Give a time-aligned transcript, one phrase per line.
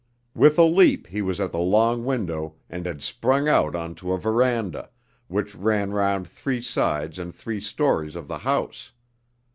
[0.33, 4.13] With a leap he was at the long window and had sprung out on to
[4.13, 4.89] a verandah,
[5.27, 8.93] which ran round three sides and three stories of the house.